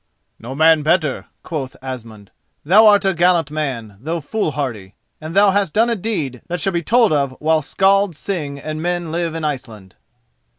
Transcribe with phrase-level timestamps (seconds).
[0.39, 2.31] "No man better," quoth Asmund.
[2.65, 6.73] "Thou art a gallant man, though foolhardy; and thou hast done a deed that shall
[6.73, 9.95] be told of while skalds sing and men live in Iceland."